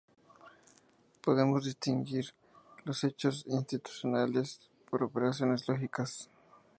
[0.03, 1.21] C.
[1.21, 2.33] Podemos distinguir
[2.85, 6.27] los hechos institucionales por operaciones lógicas.